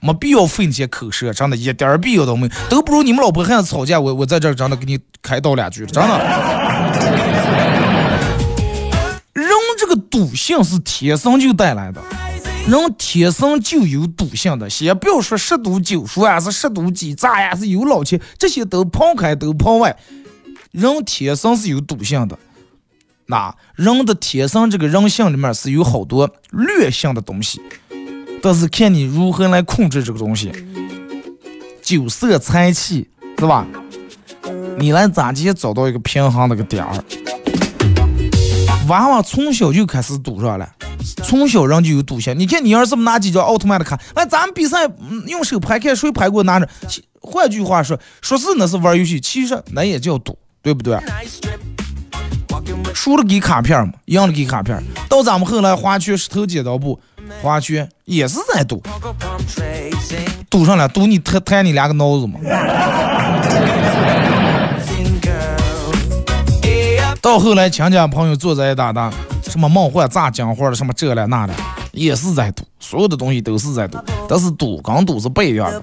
[0.00, 6.18] 没必要费那些口舌，真的一点儿必要都没有，都不如你们老婆孩子吵架，我我在这儿真的给你开导两句，真的。
[9.32, 12.00] 人这个赌性是天生就带来的，
[12.66, 19.96] 人天生就有赌性的，先不要说十赌九输啊，是十赌几诈呀，是有老钱，这些都抛开都抛外。
[20.72, 22.38] 人天生是有赌性的，
[23.26, 27.60] 那人的天生这个人性里面是有好多劣性的东西，
[28.42, 30.52] 但是看你如何来控制这个东西。
[31.82, 33.66] 酒色财气是吧？
[34.78, 37.04] 你来咋地找到一个平衡那个点儿？
[38.88, 40.68] 娃娃从小就开始赌上了，
[41.24, 42.38] 从小人就有赌性。
[42.38, 44.88] 你看你要是拿几张奥特曼的卡，那咱们比赛
[45.26, 46.68] 用手拍，看谁拍过拿着。
[47.20, 50.38] 换句话说，说是那是玩游戏，其实那也叫赌。
[50.62, 50.98] 对不对？
[52.94, 54.78] 输了给卡片嘛，赢了给卡片。
[55.08, 57.00] 到咱们后来划拳石头剪刀布，
[57.42, 58.82] 划拳也是在赌，
[60.48, 62.38] 赌上了，赌你弹弹你两个脑子嘛。
[67.20, 69.12] 到后来亲戚朋友坐在一打打，
[69.42, 71.54] 什么梦幻炸金花的，什么这了那的。
[71.92, 75.80] 也是在赌，所有的东西都是在赌，但是赌跟赌是不一样的。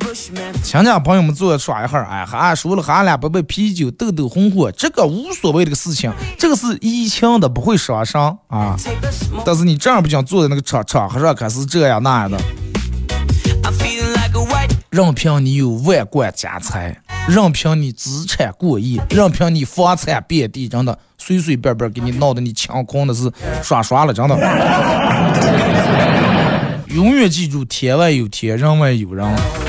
[0.63, 8.77] 亲戚朋友们坐耍一会儿，哎，还输了，还两杯杯啤酒，斗斗红火，这个无所谓这个事情，这个是怡情的，不会伤伤啊。
[9.45, 12.37] 但是你正儿八经坐在那个场场合上，可是这样那样的，
[14.89, 16.97] 任凭你有万贯家财，
[17.27, 23.31] 任凭你资产过亿，任凭你房产遍地，真的随随便便给你闹得你抢空的是
[23.63, 24.35] 刷刷了，真的。
[26.89, 29.66] 永远记住，天外有天，人外有人。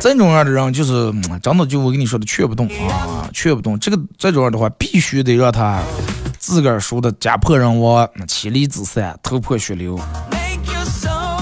[0.00, 3.78] 这种样的人，就是真的，就我跟你说的，劝不动啊，劝不动。
[3.78, 5.82] 这个这种样的话，必须得让他
[6.38, 10.00] 自个儿输的家破人亡，妻离子散，头破血流。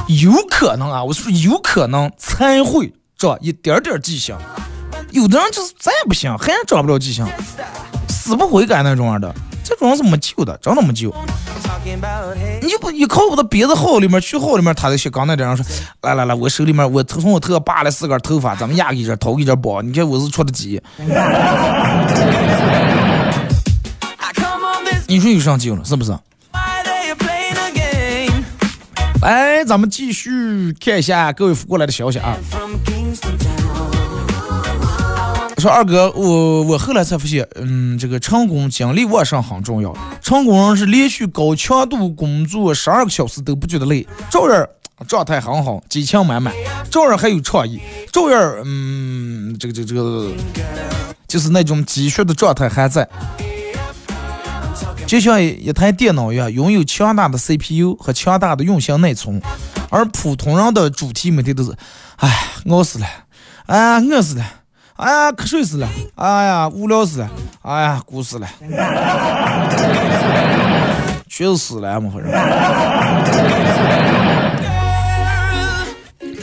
[0.09, 4.37] 有可能啊，我说有可能才会长一点点记性，
[5.13, 7.25] 有的人就是再不行，还长不了记性，
[8.09, 9.33] 死不悔改那种样的。
[9.63, 11.15] 这种人是没救的，真的没救。
[12.63, 15.65] 你不你靠我的鼻子号里面去号里面，他就像刚才这样说，
[16.03, 20.81] 来来来，我手里面我从我头上拔了四根头发，咱们压一这头一这包，你看我是出的鸡。
[25.07, 26.17] 你说有上救了是不是？
[29.23, 32.37] 来，咱们继续看一下各位发过来的消息啊。
[35.59, 39.93] 我说二哥，我我后来才发现，嗯，这个成功精力旺盛很重要。
[40.23, 44.65] 成功人是连续高强度工作十二个小时都不觉得累，照样
[45.09, 46.55] 状态很好，激情满满，
[46.93, 47.81] 照样还有创意，
[48.13, 50.31] 照样嗯，这个这个这个，
[51.27, 53.09] 就是那种积蓄的状态还在。
[55.09, 59.43] 就像一台电脑一样，拥有强大的 CPU 和强大的运行内存，
[59.91, 61.75] 而普通人的主题每天都是，
[62.19, 63.07] 哎，饿死了，
[63.67, 64.45] 哎，饿死了。
[64.99, 65.89] 哎呀，瞌睡死了！
[66.17, 67.31] 哎呀，无聊死了！
[67.63, 68.49] 哎呀，哭死了！
[71.31, 72.29] 确实死了，么回事？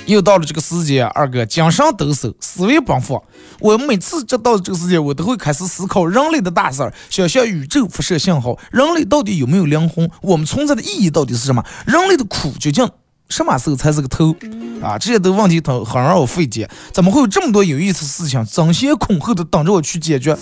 [0.05, 3.21] 又到了这个时间，二哥精神抖擞，思维奔放。
[3.59, 8.57] 我每次这到这个时间，我都会开始思考人类的大事儿，想象宇宙辐射信号。
[8.71, 10.09] 人类到底有没有灵魂？
[10.21, 11.61] 我们存在的意义到底是什么？
[11.85, 12.89] 人类的苦究竟？
[13.29, 14.35] 什么时候才是个头
[14.81, 14.97] 啊？
[14.97, 16.69] 这些都问题很很让我费解。
[16.91, 20.37] 怎么会有这么多有意思的事情争先恐后的等着我去解决？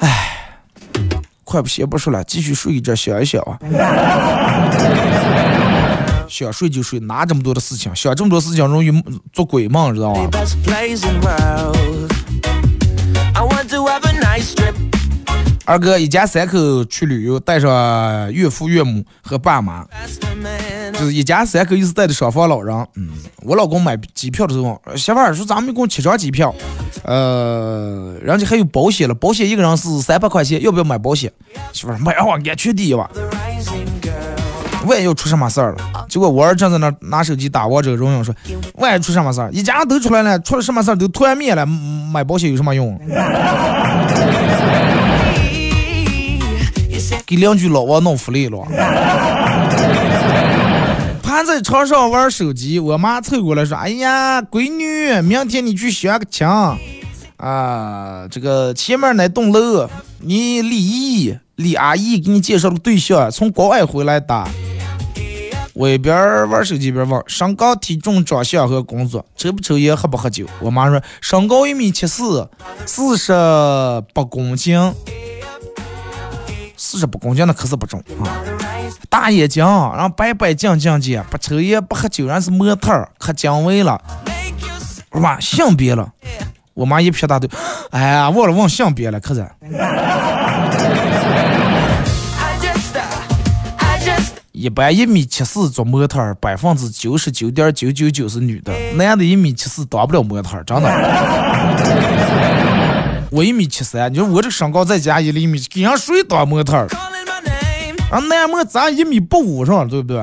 [0.00, 0.58] 唉，
[1.44, 3.58] 快不写不说了，继续睡一觉想一想啊。
[6.28, 7.94] 想睡就睡，哪这么多的事情？
[7.94, 8.90] 想这么多事情容易
[9.34, 10.30] 做鬼梦，知道吗？
[15.64, 19.86] 二哥一家三口去旅游，带上岳父岳母和爸妈。
[20.94, 22.76] 就是一家三口，又是带着双方老人。
[22.96, 23.10] 嗯，
[23.42, 26.54] 我老公买机票的时候，媳妇儿说咱们一共七张机票，
[27.04, 31.32] 呃，人家还有保险了，保险一个人是三百块钱，要不要买保险？
[31.72, 33.10] 媳妇儿买啊，安全第一吧。
[34.84, 36.06] 万一要出什么事儿了？
[36.08, 38.34] 结果我儿正在那拿手机打王者荣耀，说
[38.74, 43.00] 万一出什么事儿，一家人都出来了，出了什么事儿都团灭了，买保险有什么用？
[47.32, 48.58] 给邻居老王弄福利了。
[51.24, 56.46] 还在床上玩手机，我妈凑过来说：“哎呀，闺女，明天你去相个亲
[57.38, 58.28] 啊！
[58.30, 59.88] 这个前面那栋楼，
[60.20, 64.46] 你李姨、李阿姨给你介绍了个对象，从国外回来的。
[65.72, 70.44] 我一边玩手机一边问：身高、体重、长相和工作，抽不抽烟，喝不喝酒？
[70.60, 72.46] 我妈说：身高一米七四，
[72.84, 73.32] 四十
[74.12, 74.78] 八公斤，
[76.92, 78.36] 四十八公斤那可是不重啊。
[79.08, 83.98] 大眼睛，然后白白净净的，不抽烟不喝酒，然是模特儿，可精卫了。
[85.10, 86.12] 我妈性别了，
[86.74, 87.48] 我妈一撇大腿，
[87.92, 89.46] 哎呀，忘了问性别了，可是。
[94.52, 102.51] 一般一米七四做模特儿，百分之九十九点九九九是女的，男的一米七四当不了模特儿，真的。
[103.32, 106.86] 我一米七三，你说我这身高再加一厘米，给人谁当模特儿？
[108.10, 109.86] 啊，男模咱一米八五是吧？
[109.88, 110.22] 对不对？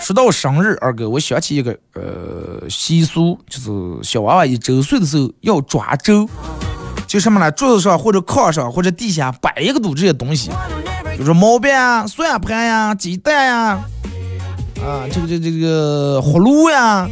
[0.00, 3.70] 说到生日，二哥，我想起一个呃习俗，就是
[4.02, 6.26] 小娃娃一周岁的时候要抓周，
[7.06, 7.50] 就什么呢？
[7.50, 10.50] 桌子上或者炕上或者地下摆一个都这些东西。
[11.18, 13.84] 就是毛笔啊、算盘呀、鸡蛋呀，
[14.82, 17.08] 啊，这个这这个葫芦呀，啊，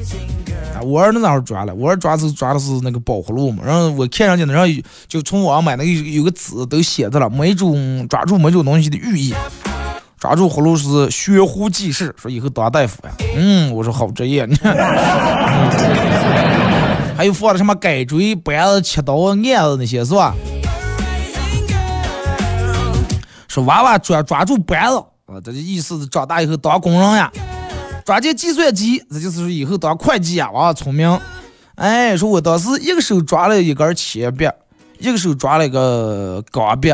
[0.82, 4.66] 我儿子那会儿抓了，我儿抓是抓的是那个宝葫芦嘛，然后我看上去那上
[5.08, 9.34] 就从网上买那个有个字都写着了，每种抓住每种东西的寓意，
[10.18, 14.74] 抓住葫芦是悬壶济世，说以后当大夫呀，嗯，我说好职业，你看，
[17.16, 20.34] 还有放的什么改锥、板子、切刀、镊子那些是吧？
[23.48, 27.30] 说娃娃抓抓住板子，啊，这就意思是长大以后当工人呀；
[28.04, 30.50] 抓进计算机，这就是说以后当会计呀。
[30.50, 31.20] 娃娃聪明，
[31.76, 34.48] 哎，说我当时一个手抓了一根铅笔，
[34.98, 36.92] 一个手抓了一个钢笔，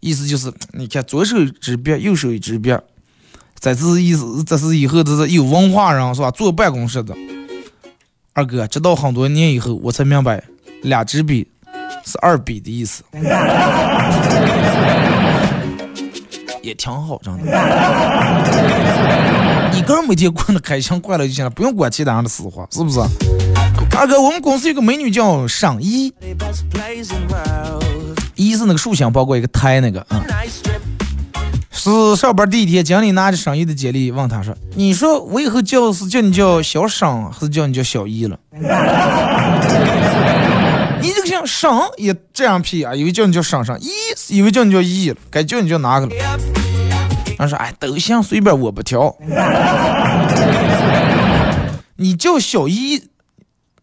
[0.00, 2.74] 意思就是你看左手一支笔，右手一支笔，
[3.58, 6.30] 这是意思，这是以后这是有文化人是吧？
[6.30, 7.16] 坐办公室的。
[8.34, 10.44] 二哥，直到很多年以后，我才明白，
[10.82, 11.48] 两支笔
[12.04, 13.02] 是二笔的意思。
[16.66, 17.42] 也挺好，真的。
[19.72, 22.98] 一个人每天过得开心快乐就行了，不用管其他人的死活，是不是？
[23.96, 26.12] 二哥，我们公司有个美女叫尚一，
[28.34, 30.22] 一是那个竖心包括一个胎那个啊。
[31.70, 38.36] 是上班第一天，经理拿着尚一的简历问他说：“你说我以后叫是叫你叫小尚，还是叫你叫小一了？”
[41.46, 43.88] 你这个像尚也这样批啊，以为叫你叫尚尚，一
[44.28, 46.12] 以为叫你叫一了，该叫你叫哪个了？
[47.38, 49.14] 他说：“哎，都行，随便，我不挑。
[51.96, 53.10] 你叫小一，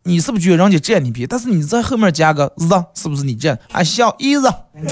[0.03, 1.27] 你是不是觉得人家占你便宜？
[1.27, 3.57] 但是你在后面加个子，是不是你占？
[3.71, 4.51] 啊，小一子，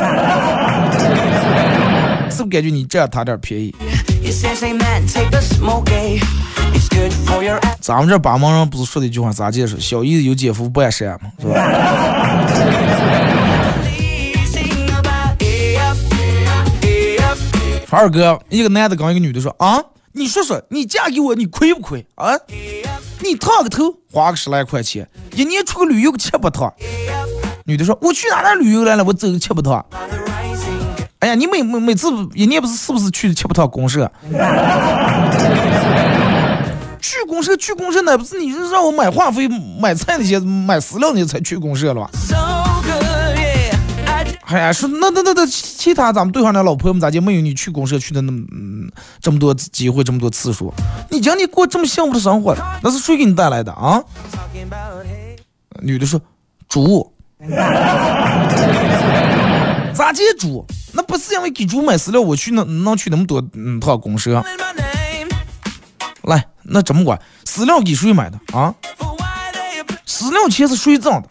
[2.29, 3.75] 是不是感觉你占他点便宜？
[7.81, 9.79] 咱们这八毛人不是说的一句话咋解释？
[9.79, 11.55] 小姨子有姐夫不碍事嘛，是吧？
[17.89, 22.37] 二哥，一个男的跟一个女的说啊，你说说，你嫁给我，你亏不亏啊？
[23.19, 26.71] 你烫个头花个十来块钱，一年出个旅游个七八趟。
[27.65, 29.03] 女的说，我去哪哪旅游来了？
[29.03, 29.83] 我走个七八趟。
[31.19, 34.11] 哎呀，你每每每次一年不是是不是去七八趟公社？
[37.01, 39.47] 去公社去公社那不是你是让我买话费、
[39.79, 42.11] 买菜那些、买饲料那些才去公社了吧？
[44.45, 50.73] 哎呀，说那那那那其他咱们对象那老婆们咋就没有你去公社去的那么嗯这么多机会这么多次数？
[51.09, 54.03] 你讲你过这么幸福的生活，那是谁给你带来的啊？
[55.81, 56.19] 女的说
[56.67, 57.09] 猪，
[59.93, 60.65] 咋接猪？
[60.93, 64.43] 那不是因为给猪买饲料，我去能能去那么多嗯趟公社？
[66.63, 67.19] 那怎么管？
[67.45, 68.73] 饲料给谁买的啊？
[70.05, 71.27] 饲料钱是谁挣的？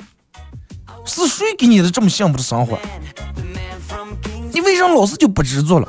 [1.04, 2.78] 是谁给你的这么幸福的生活？
[4.52, 5.88] 你为什么老是就不知足了？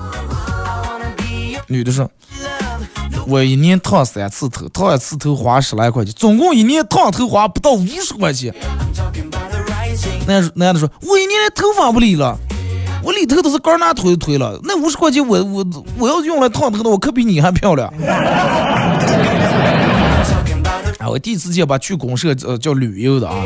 [1.68, 2.10] 女的说
[3.28, 8.54] ：“我一年烫三次头，烫一次头花十来块钱，总共一年烫头花不到五十块钱。”
[10.28, 12.38] 男男的说：“我一年连头发不理了，
[13.04, 14.60] 我理头都是干拿推推了。
[14.64, 15.66] 那五十块钱我我
[15.98, 17.92] 我要用来烫头的，我可比你还漂亮。
[21.12, 23.44] ”我第一次见把去公社呃叫旅游的啊。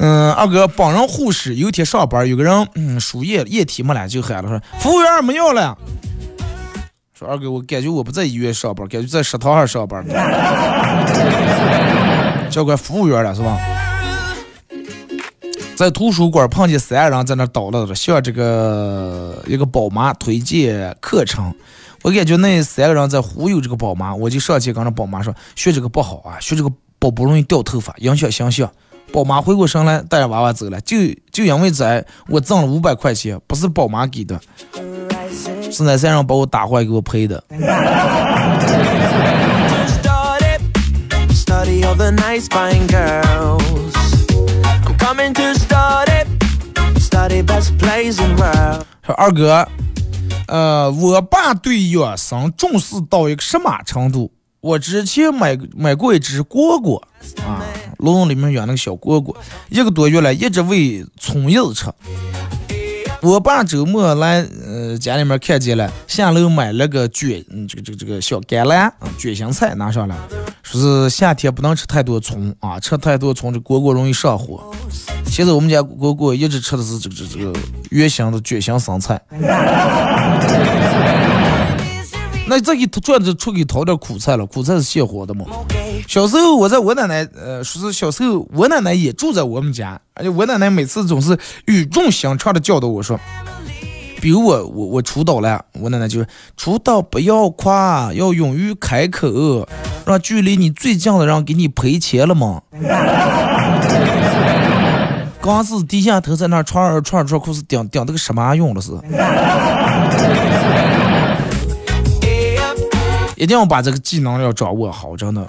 [0.00, 5.78] 嗯，二哥，帮人护士，有一天上班，有个人嗯输液液体没了，就喊了说：“服务员没药了。”
[7.18, 10.12] 说二哥，我感觉我不在医院上班，感觉在食堂上上班呢。
[12.50, 13.56] 叫个服务员了是吧？
[15.74, 21.54] 在图书馆碰见三人在那叨叨着，向这个一个宝妈推荐课程。
[22.02, 28.70] 我感觉那三个人在忽悠这个宝妈，我就上去跟那宝妈说：“学这个不好啊，学这个宝不容易掉头发，影响形象。”
[29.12, 30.80] 宝妈回过神来，带着娃娃走了。
[30.80, 30.96] 就
[31.30, 34.40] 就因为在我挣了五百块钱，不是宝妈给的，
[35.70, 37.44] 是那三人把我打坏给我赔的。
[49.04, 49.68] 说二哥，
[50.52, 54.30] 呃，我爸对养生重视到一个什么程度？
[54.60, 57.00] 我之前买买过一只蝈蝈
[57.42, 57.64] 啊，
[57.96, 59.34] 笼里面养那个小蝈蝈，
[59.70, 61.86] 一个多月了，一直喂虫子吃。
[63.22, 70.16] 我爸周末来呃家里面看见了，下楼买了个卷，嗯，这个这个这个小橄榄啊，卷心菜拿上来，
[70.64, 74.74] 说是夏天不能吃太多葱啊，吃太多葱这蝈蝈容易上火。
[75.24, 77.52] 现在我们家蝈蝈一直吃的是这个这个这个
[77.90, 79.20] 圆形的卷心生菜。
[82.52, 85.46] 那再给转着出给淘点苦菜了，苦菜是泻火的嘛。
[86.06, 93.18] 小时候我在我奶奶，呃，说是小时候我奶奶也住在我们家，而且我奶奶每次总是语重心长的教导我说，
[94.20, 99.66] 比如我我我出岛了，我奶奶就是出岛不要夸，要勇于开口，
[100.04, 102.60] 让距离你最近的人给你赔钱了嘛。
[105.40, 108.92] 刚是低下头在那穿穿穿裤子顶顶这个什么用了是？
[113.42, 115.44] 一定要把这个技能要掌握好，真的，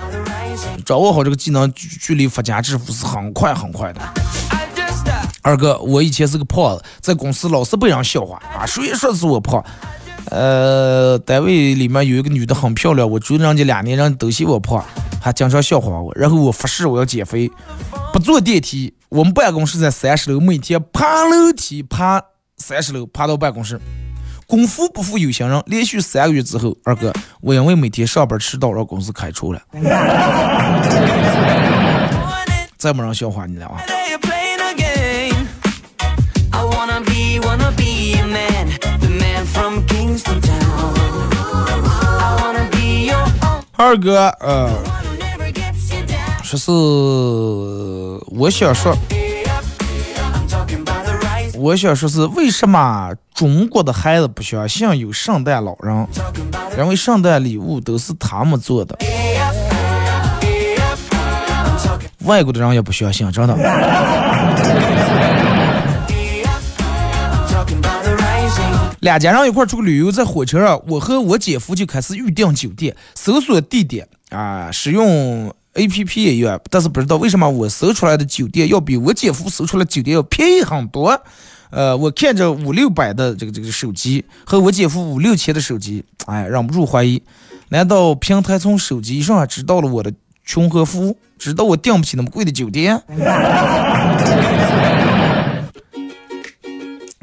[0.83, 4.01] 掌握好这个技能，距离发家致富是很快很快的。
[5.43, 9.63] 二哥，我以前是个胖子，在公司老是被人笑话啊，谁说是我胖？
[10.31, 14.83] 呃，单位里面有一个女的很漂亮，我追人家两年，人都嫌我胖，
[15.21, 16.11] 还经常笑话我。
[16.15, 17.47] 然后我发誓我要减肥，
[18.11, 18.91] 不坐电梯。
[19.09, 22.19] 我们办公室在三十楼，每天爬楼梯爬
[22.57, 23.79] 三十楼，爬到办公室。
[24.53, 29.59] 功夫不负有心人，连续三个月之后，二哥，我因为每天上班迟到让公司开除了。
[32.77, 33.81] 再没人笑话你了啊。
[43.75, 44.69] 二哥，呃。
[46.43, 46.69] 说是
[48.27, 48.95] 我想说。
[51.55, 53.15] 我想说是为什么？
[53.33, 58.95] 中国的孩子不相信有圣诞老人？Talking about the 因为圣诞礼物都是他们做的，
[62.25, 63.55] 外国的人也不相信，真的。
[68.99, 81.19] 两家人一块儿出去旅游，在火车上，我和我姐夫就开始预订酒店，搜索地点啊，使用 A P P 也有，但是不知道为什么我搜出来的酒店要比我姐夫搜出来酒店要便宜很多。
[81.73, 87.19] 呃，我看着五六百的这个这个手机和我姐夫五六千的手机，哎，忍不住怀疑，
[87.69, 90.13] 难道平台从手机上知道了我的
[90.45, 93.01] 穷和富，知道我订不起那么贵的酒店？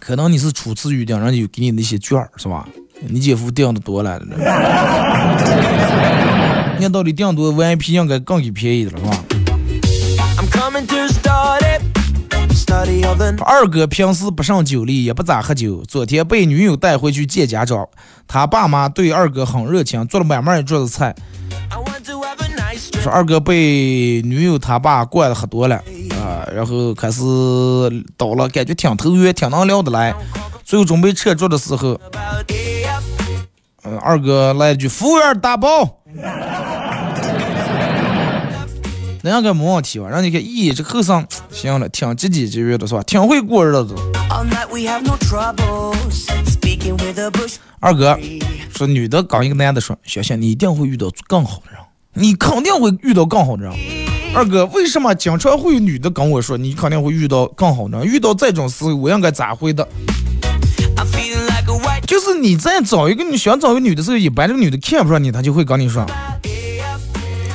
[0.00, 2.68] 可能你是初次预订，人家有给你那些券是吧？
[3.06, 4.20] 你姐夫订 的多了，
[6.80, 9.24] 按道理订多 VIP 应该更给便宜的了是吧？
[13.44, 15.82] 二哥平时不胜酒力，也不咋喝酒。
[15.86, 17.86] 昨天被女友带回去见家长，
[18.26, 21.14] 他爸妈对二哥很热情，做了满满一桌子菜。
[23.02, 27.20] 说二哥被女友他爸惯的喝多了啊、然后开始
[28.16, 30.14] 倒了，感觉挺投缘，挺能聊得来。
[30.64, 31.98] 最后准备撤桌的时候.
[33.84, 35.98] 嗯，二哥来一句：“服务员打包。”
[39.22, 40.08] 那样该没问题吧？
[40.08, 43.02] 让你看，咦，这后生行了，挺积极节约的是吧？
[43.02, 43.94] 挺会过日子.
[47.80, 48.18] 二哥
[48.74, 51.80] 说，女的刚一个男的说：“小心，你一定会遇到更好的人，
[52.14, 53.72] 你肯定会遇到更好的人。”
[54.34, 58.06] 二哥，为什么经常会有女的跟我说，你肯定会遇到更好的人？
[58.06, 59.86] 遇到这种事，我应该咋回的
[62.06, 66.04] 就是你在找一个你想找一个女的时候，一般这个女的看不上你，她就会跟你说，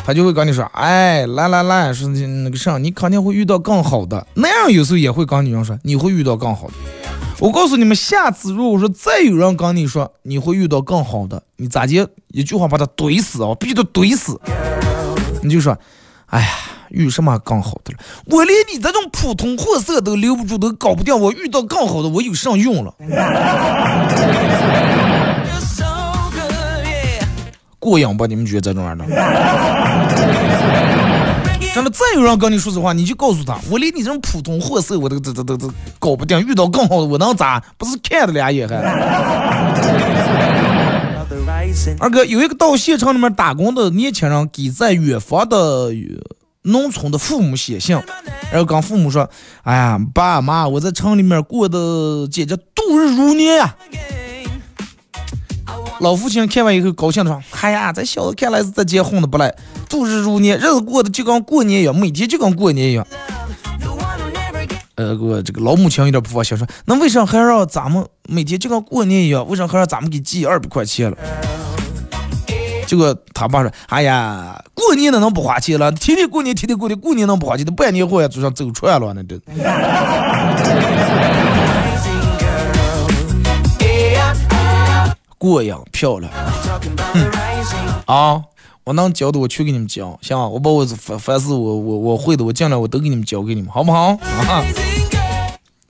[0.06, 4.28] 他就会跟你说，哎，来来来，说那个啥，你肯定会遇到更好的。
[4.36, 6.74] 那样有时候也会跟女人说，你会遇到更好的。
[7.40, 13.56] 我告诉你们，下次如果说再有人跟你说你会遇到更好的，你咋接一句话把他怼死啊？
[13.60, 14.40] 必须得怼死。
[15.42, 15.76] 你就说，
[16.28, 16.48] 哎呀，
[16.90, 18.00] 遇什么更好的了？
[18.28, 22.94] 我连你这种普通货色都留不住，都搞不定，我遇到更好的，我有上用了。
[27.86, 28.26] 过瘾吧？
[28.26, 29.06] 你们觉得这种样的？
[31.76, 37.62] 真的，再有人跟你说实话，你就告诉他，我连你这种普通货色我都都都都都搞不定，遇到更好的我能咋？
[37.78, 38.76] 不是看的俩眼还.
[42.00, 45.94] 二哥有一个到县城里面打工的年轻人，给在远方的呃
[46.64, 47.96] 农村的父母写信，
[48.52, 49.30] 然后跟父母说
[49.64, 53.76] ：“哎呀，爸妈，我在城里面过的简直度日如年呀、
[56.00, 59.54] 老父亲看完以后高兴的说：“哎呀，这小子看来是在结婚的不赖，
[59.90, 63.08] 度日如年，日子过得就跟过年一样，每天就跟过年一样。”
[64.96, 69.48] 呃，我这个老母亲有点不放心，说：“那为啥还让咱们每天就跟过年一样？
[69.48, 71.18] 为啥还让咱们给寄二百块钱了？”
[72.88, 75.92] 结果他爸说：“哎呀，过年哪能不花钱了？
[75.94, 77.66] 天天过年，天天过年，过年能不花钱？
[77.66, 79.40] 都半年货呀，就算走串了那都。”
[85.46, 86.34] 过瘾漂亮，
[88.08, 88.42] 啊！
[88.84, 90.48] 我能教的我去给你们教，行吧？
[90.48, 94.18] 我把我凡凡是我我我会的，我尽量我都给你们教给你们，好不好？
[94.22, 94.64] 啊！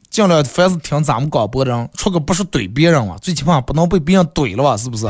[0.09, 4.75] 尽量凡是听咱们广播的人，出个不是怼别人啊，最起码不能被别人怼了吧？
[4.75, 5.07] 是不是？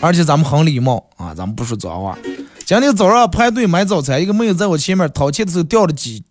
[0.00, 2.16] 而且咱们很礼貌啊，咱们不说脏话。
[2.64, 6.22] 今天早上排队买早餐，一个妹子在我前面掏钱的时候掉了几，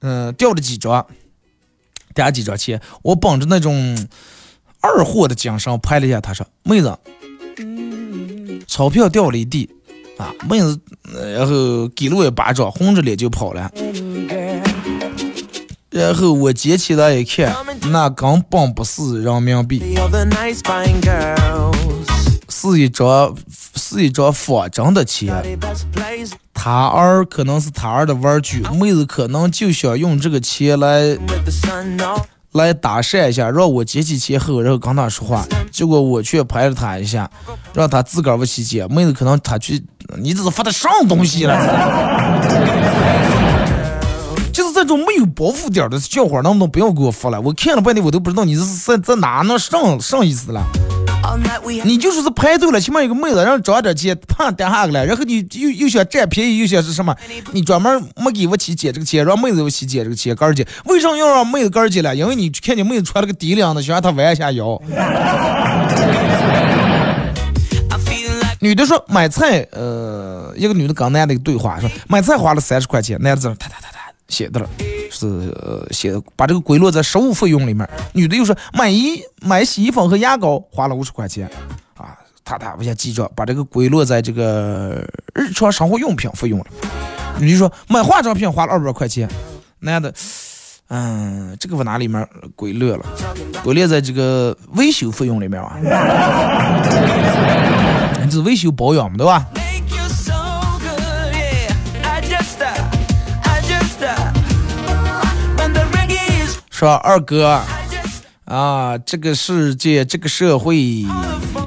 [0.00, 1.06] 嗯，掉了几张，
[2.14, 2.80] 掉几张钱。
[3.02, 3.96] 我绑着那种
[4.80, 6.96] 二货的精神拍了一下，他说：“妹子。”
[8.66, 9.68] 钞票掉了一地，
[10.16, 10.78] 啊，妹子，
[11.34, 13.70] 然后给了我一巴掌，红着脸就跑了。
[15.90, 17.52] 然后我捡起来一看，
[17.90, 19.96] 那根本不是人民币，
[22.48, 23.36] 是一张
[23.74, 25.58] 是一张仿真的钱。
[26.54, 31.18] 他儿可能是他儿的玩具，妹子可能就想用这个钱来。
[32.52, 35.46] 来搭讪一下，让我接起钱后，然后跟他说话。
[35.70, 37.30] 结果我却拍了他一下，
[37.72, 38.92] 让他自个儿不去捡。
[38.92, 39.80] 妹子可能他去，
[40.18, 41.56] 你这是发的什么东西了？
[44.52, 47.40] 就是这种没有包袱点的笑话，能不能不要给我发了？
[47.40, 50.66] 我看了半天，我都不知道你这是在在哪那上上意思了。
[51.84, 57.14] 你就说是排队了，起码有个妹子让找点钱，啪点下个来，然后你又又想占便宜，又想是什么？
[57.52, 62.14] 你专门没给我去借这个钱，让妹子我去借这个钱，干儿姐，为什么要让妹子干儿姐了？
[62.14, 64.80] 因为你看见妹子穿了个低领的，想让她弯一下腰。
[68.62, 73.99] 女的说买菜，呃，一个女的跟男的对话，说买菜花了三十块钱，男的在那哒哒哒哒
[74.30, 74.70] 写的了。
[75.12, 75.52] 是
[75.90, 77.86] 写把这个归落在食物费用里面。
[78.12, 81.50] 女的又说买衣买洗衣粉和牙膏花了五十块钱，
[81.96, 85.04] 啊，他他我先记着，把这个归落在这个
[85.34, 86.66] 日常生活用品费用了。
[87.40, 89.28] 女的说买化妆品花了二百块钱，
[89.80, 90.14] 男的，
[90.90, 92.24] 嗯，这个往哪里面
[92.54, 93.04] 归类了？
[93.64, 95.76] 归列在这个维修费用里面啊。
[98.24, 99.44] 你是维修保养嘛，对吧？
[106.80, 107.60] 说二哥
[108.46, 111.04] 啊，这个世界这个社会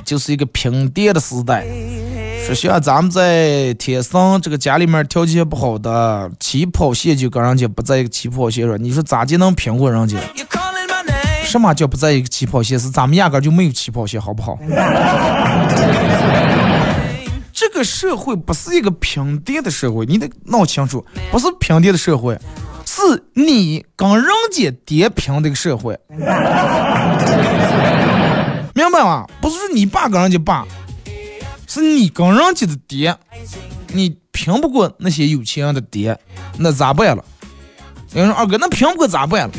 [0.03, 1.63] 就是一个平跌的时代。
[2.43, 8.83] 说像咱们在天生这个家里面条件不好的，起跑线就跟人家不在一个起跑线上。
[8.83, 10.17] 你说咋就能平过人家？
[11.45, 12.79] 什么叫不在一个起跑线？
[12.79, 14.57] 是咱们压根就没有起跑线，好不好？
[17.53, 22.35] 这个社会不是一个平跌的社会，你得闹清楚，不是平跌的社会。
[22.95, 25.97] 是你跟人家叠平这个社会，
[28.75, 29.25] 明白吗？
[29.41, 30.63] 不是你爸跟人家爸，
[31.67, 33.17] 是你跟人家的爹，
[33.87, 36.15] 你拼不过那些有钱人的爹，
[36.59, 37.25] 那咋办了？
[38.13, 39.53] 有人说二哥，那拼不过咋办了？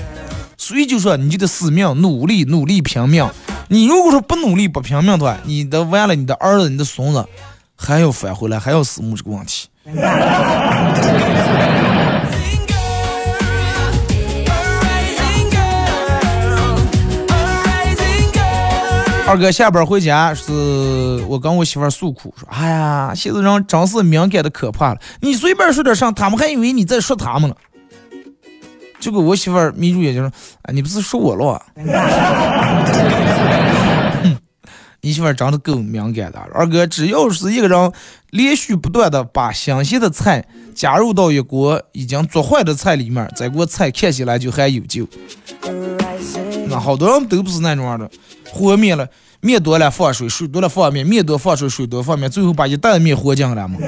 [0.57, 3.29] 所以就说你就得死命努力，努力拼命。
[3.67, 7.27] 你如果说不努力不拼命的话，你的完了，你的儿子、你的孙子
[7.75, 9.69] 还要返回来，还要死木这个问题。
[19.35, 20.53] 二哥下班回家，是
[21.27, 25.01] 我跟我媳妇诉苦，说：“哎呀，现在人真是敏感的可怕了。
[25.23, 27.57] 你随便说点啥，他们还以为你在说他们了。”
[29.01, 30.31] 结果我媳妇眯住眼睛说
[30.63, 31.61] ：“哎，你不是说我了？”
[35.03, 36.39] 你媳妇长得够敏感的。
[36.55, 37.93] 二哥，只要是一个人
[38.31, 40.45] 连续不断的把新鲜的菜
[40.77, 45.05] 加入到一锅已经做坏的菜里面，这锅菜看起来就还有救。
[46.69, 48.09] 那好多人都不是那种样的。
[48.51, 49.09] 和面了，
[49.45, 53.79] 面多了放水，水多了放面，面多放水，水多放面，最后把一袋面和进了嘛。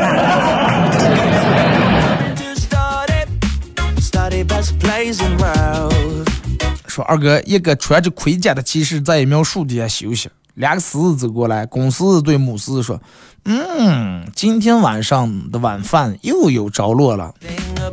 [6.87, 13.01] 说二哥，一个穿着盔甲的骑士在一苗树底下休息，两个狮子走过来，公狮子对母狮子说
[13.47, 17.33] ：“嗯，今天晚上的晚饭又有着落了。”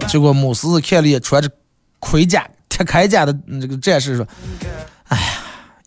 [0.10, 1.50] 结果母狮子看了眼穿着
[2.00, 4.28] 盔甲、铁铠甲的这个战士说
[5.08, 5.28] ：“哎呀。”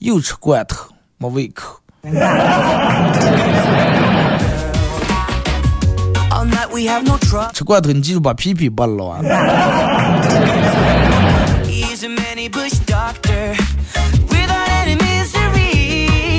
[0.01, 0.89] 又吃罐头，
[1.19, 1.81] 没胃口。
[7.53, 9.21] 吃罐头，你记住把屁屁剥了啊！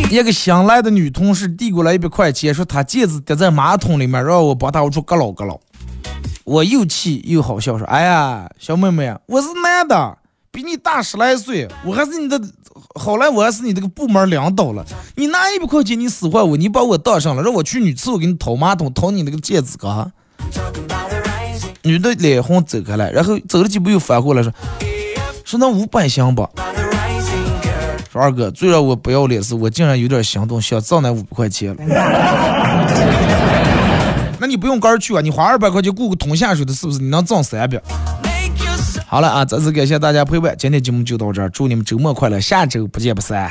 [0.09, 5.59] 一个新来的女同事递过来一百块钱，说她戒指掉在马桶里面，让我帮她我出咯老咯老。
[6.45, 10.17] 我又气又好笑，说：“哎呀，小妹妹，我是男的，
[10.58, 12.41] 比你大十来岁，我还是你的，
[12.95, 14.84] 好来我还是你这个部门领导了。
[15.14, 20.12] 你拿一百块钱你使坏我，你把我当上了，让我去女厕所给你掏马桶，掏你那个戒指嘎。”
[21.84, 24.51] 女的脸红走开了，然后走了几步又反过来说
[25.45, 26.49] ：“说那五百行吧。”
[28.12, 31.84] 说二哥，最让我不要脸是，我竟然有点行动，想挣那五百块钱了。
[34.41, 37.80] 那你不用杆去啊，你花二百块钱雇个通下水的，是不是你能挣三百？
[39.10, 43.49] 好了啊，再次感谢大家陪伴，今天节目就到这儿，祝你们周末快乐，下周不见不散。